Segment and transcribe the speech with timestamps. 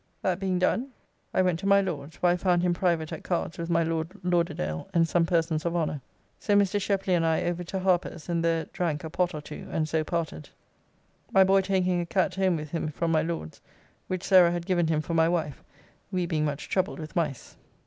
[0.23, 0.87] That being done
[1.31, 4.09] I went to my Lord's, where I found him private at cards with my Lord
[4.23, 6.01] Lauderdale and some persons of honour.
[6.39, 6.81] So Mr.
[6.81, 10.03] Shepley and I over to Harper's, and there drank a pot or two, and so
[10.03, 10.49] parted.
[11.31, 13.61] My boy taking a cat home with him from my Lord's,
[14.07, 15.63] which Sarah had given him for my wife,
[16.11, 17.55] we being much troubled with mice.